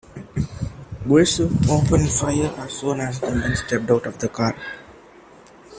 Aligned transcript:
Grissom 1.05 1.59
opened 1.69 2.09
fire 2.09 2.51
as 2.57 2.73
soon 2.79 3.01
as 3.01 3.19
the 3.19 3.29
men 3.35 3.55
stepped 3.55 3.91
out 3.91 4.07
of 4.07 4.17
their 4.17 4.29
car. 4.31 4.55